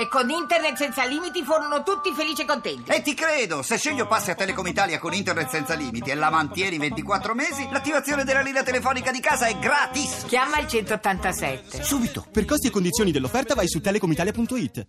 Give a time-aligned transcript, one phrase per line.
[0.00, 2.90] E con internet senza limiti furono tutti felici e contenti.
[2.90, 6.30] E ti credo, se sceglio passi a Telecom Italia con internet senza limiti e la
[6.30, 10.24] mantieni 24 mesi, l'attivazione della linea telefonica di casa è gratis.
[10.26, 11.82] Chiama il 187.
[11.82, 12.24] Subito!
[12.32, 14.86] Per costi e condizioni dell'offerta vai su telecomitalia.it.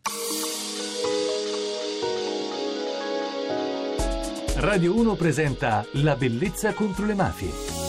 [4.56, 7.81] Radio 1 presenta La bellezza contro le mafie.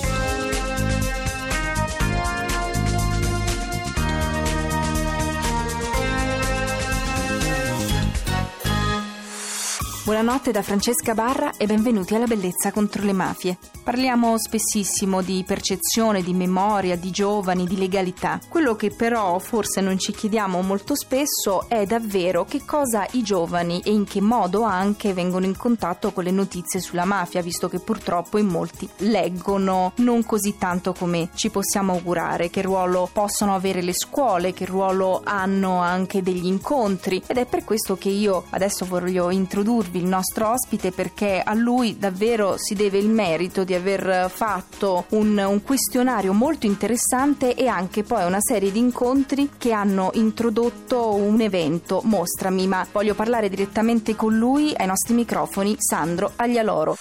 [10.05, 13.57] Buonanotte da Francesca Barra e benvenuti alla Bellezza contro le mafie.
[13.83, 18.39] Parliamo spessissimo di percezione, di memoria, di giovani, di legalità.
[18.49, 23.81] Quello che però forse non ci chiediamo molto spesso è davvero che cosa i giovani
[23.85, 27.81] e in che modo anche vengono in contatto con le notizie sulla mafia, visto che
[27.81, 33.83] purtroppo in molti leggono non così tanto come ci possiamo augurare, che ruolo possono avere
[33.83, 38.85] le scuole, che ruolo hanno anche degli incontri ed è per questo che io adesso
[38.85, 44.31] voglio introdurvi il nostro ospite perché a lui davvero si deve il merito di aver
[44.31, 50.11] fatto un, un questionario molto interessante e anche poi una serie di incontri che hanno
[50.15, 56.97] introdotto un evento Mostrami, ma voglio parlare direttamente con lui ai nostri microfoni, Sandro Aglialoro.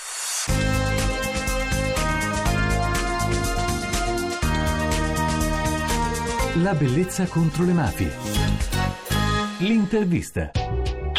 [6.55, 8.11] La bellezza contro le mafie.
[9.59, 10.51] L'intervista.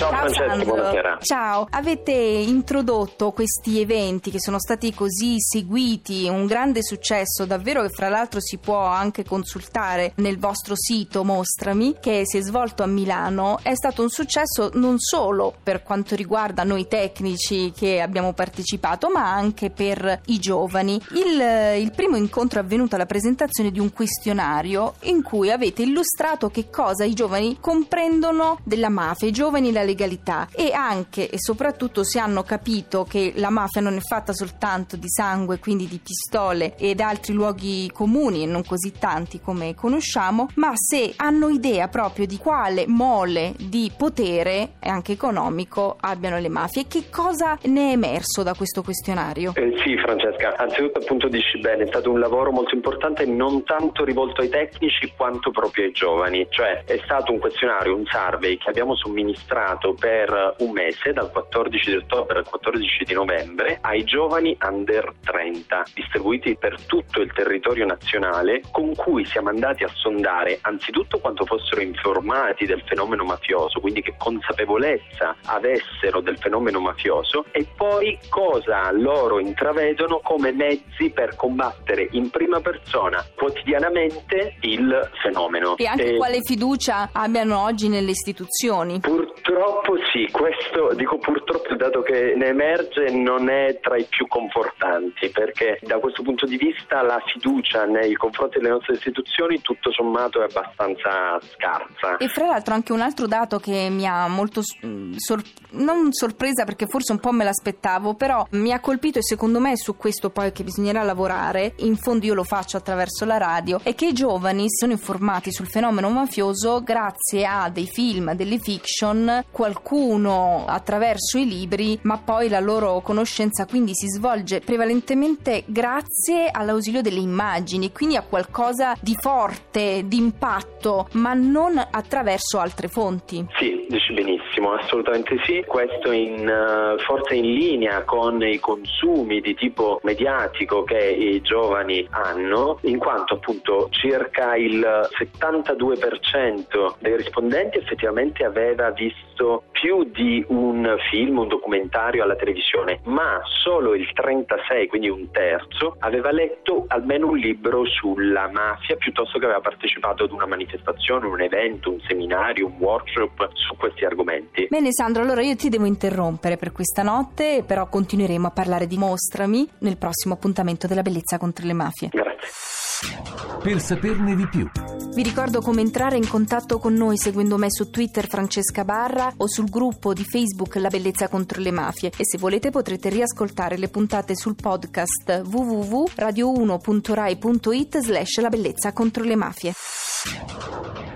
[0.03, 0.75] Ciao, Francesco, Sandro.
[0.75, 1.19] buonasera.
[1.21, 7.91] Ciao, avete introdotto questi eventi che sono stati così seguiti, un grande successo davvero che
[7.91, 12.87] fra l'altro si può anche consultare nel vostro sito Mostrami che si è svolto a
[12.87, 13.59] Milano.
[13.63, 19.33] È stato un successo non solo per quanto riguarda noi tecnici che abbiamo partecipato, ma
[19.33, 21.01] anche per i giovani.
[21.13, 26.51] Il, il primo incontro è avvenuto alla presentazione di un questionario in cui avete illustrato
[26.51, 32.03] che cosa i giovani comprendono della mafia, i giovani la legalità e anche e soprattutto
[32.03, 36.77] se hanno capito che la mafia non è fatta soltanto di sangue, quindi di pistole
[36.77, 42.27] ed altri luoghi comuni e non così tanti come conosciamo, ma se hanno idea proprio
[42.27, 46.87] di quale mole di potere e anche economico abbiano le mafie.
[46.89, 49.53] Che cosa ne è emerso da questo questionario?
[49.55, 54.05] Eh, sì, Francesca, anzitutto appunto dici bene, è stato un lavoro molto importante non tanto
[54.05, 58.71] rivolto ai tecnici quanto proprio ai giovani, cioè è stato un questionario, un survey che
[58.71, 64.57] abbiamo somministrato per un mese, dal 14 di ottobre al 14 di novembre, ai giovani
[64.63, 71.19] under 30, distribuiti per tutto il territorio nazionale, con cui siamo andati a sondare anzitutto
[71.19, 78.19] quanto fossero informati del fenomeno mafioso, quindi che consapevolezza avessero del fenomeno mafioso e poi
[78.29, 85.77] cosa loro intravedono come mezzi per combattere in prima persona quotidianamente il fenomeno.
[85.77, 89.01] E anche E- quale fiducia abbiano oggi nelle istituzioni?
[89.01, 89.72] Purtroppo
[90.13, 95.79] sì, questo dico purtroppo dato che ne emerge non è tra i più confortanti perché
[95.81, 100.45] da questo punto di vista la fiducia nei confronti delle nostre istituzioni tutto sommato è
[100.45, 102.19] abbastanza scarsa.
[102.19, 106.65] E fra l'altro anche un altro dato che mi ha molto mm, sor- non sorpresa
[106.65, 109.97] perché forse un po' me l'aspettavo, però mi ha colpito e secondo me è su
[109.97, 114.07] questo poi che bisognerà lavorare, in fondo io lo faccio attraverso la radio, è che
[114.07, 121.39] i giovani sono informati sul fenomeno mafioso grazie a dei film, delle fiction, qualcuno attraverso
[121.39, 127.93] i libri, ma poi la loro conoscenza quindi si svolge prevalentemente grazie all'ausilio delle immagini,
[127.93, 133.47] quindi a qualcosa di forte, di impatto, ma non attraverso altre fonti.
[133.57, 135.63] Sì, dici benissimo, assolutamente sì.
[135.67, 142.07] Questo in, eh, forse in linea con i consumi di tipo mediatico che i giovani
[142.11, 144.81] hanno, in quanto appunto circa il
[145.19, 153.41] 72% dei rispondenti effettivamente aveva visto più di un film, un documentario alla televisione, ma
[153.63, 159.45] solo il 36, quindi un terzo, aveva letto almeno un libro sulla mafia piuttosto che
[159.45, 164.67] aveva partecipato ad una manifestazione, un evento, un seminario, un workshop su questi argomenti.
[164.71, 168.97] Bene Sandro, allora io ti devo interrompere per questa notte, però continueremo a parlare di
[168.97, 172.09] Mostrami nel prossimo appuntamento della bellezza contro le mafie.
[172.11, 173.61] Grazie.
[173.63, 174.82] Per saperne di più.
[175.15, 179.47] Vi ricordo come entrare in contatto con noi seguendo me su Twitter Francesca Barra o
[179.47, 183.89] sul gruppo di Facebook La Bellezza contro le Mafie e se volete potrete riascoltare le
[183.89, 189.75] puntate sul podcast www.radio1.rai.it slash La Bellezza contro le Mafie.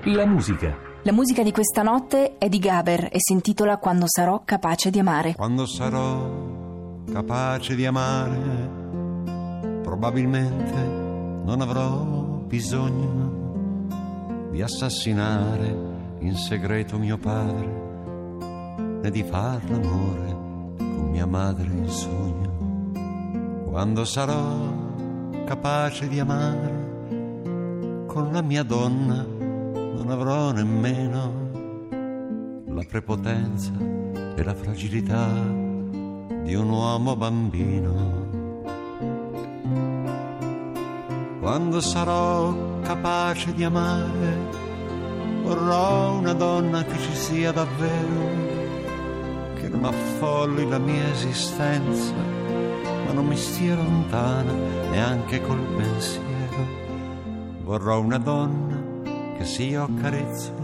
[0.04, 0.76] La musica.
[1.04, 4.98] La musica di questa notte è di Gaber e si intitola Quando sarò capace di
[4.98, 5.34] amare.
[5.34, 10.74] Quando sarò capace di amare, probabilmente
[11.46, 13.45] non avrò bisogno
[14.56, 15.68] di assassinare
[16.20, 17.68] in segreto mio padre,
[19.02, 20.34] né di far l'amore
[20.78, 23.66] con mia madre in sogno.
[23.68, 24.72] Quando sarò
[25.44, 31.32] capace di amare, con la mia donna non avrò nemmeno
[32.68, 33.72] la prepotenza
[34.36, 35.34] e la fragilità
[36.44, 38.24] di un uomo bambino.
[41.40, 44.38] Quando sarò capace di amare,
[45.42, 48.30] vorrò una donna che ci sia davvero,
[49.56, 52.12] che non affolli la mia esistenza,
[53.04, 54.52] ma non mi stia lontana
[54.92, 56.24] neanche col pensiero.
[57.64, 58.80] Vorrò una donna
[59.36, 60.54] che se io accarezzo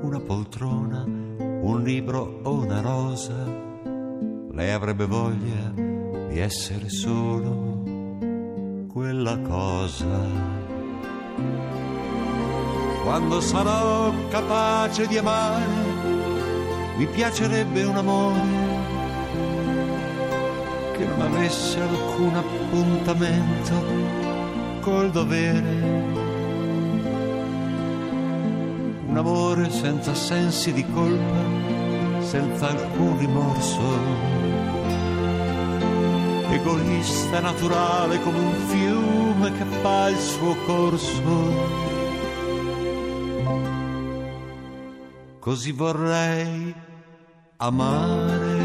[0.00, 3.34] una poltrona, un libro o una rosa,
[4.50, 5.72] lei avrebbe voglia
[6.28, 7.82] di essere solo
[8.88, 10.61] quella cosa.
[13.12, 15.66] Quando sarò capace di amare,
[16.96, 18.40] mi piacerebbe un amore
[20.96, 23.74] che non avesse alcun appuntamento
[24.80, 25.70] col dovere.
[29.08, 34.40] Un amore senza sensi di colpa, senza alcun rimorso
[36.48, 42.01] egoista naturale come un fiume che fa il suo corso.
[45.42, 46.72] Così vorrei
[47.56, 48.60] amare.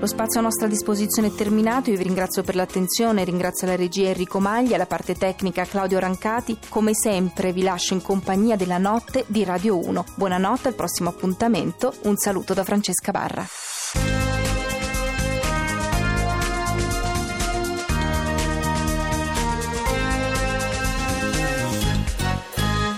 [0.00, 4.08] Lo spazio a nostra disposizione è terminato, io vi ringrazio per l'attenzione, ringrazio la regia
[4.08, 9.26] Enrico Maglia, la parte tecnica Claudio Rancati, come sempre vi lascio in compagnia della notte
[9.26, 10.06] di Radio 1.
[10.14, 13.46] Buonanotte, al prossimo appuntamento, un saluto da Francesca Barra.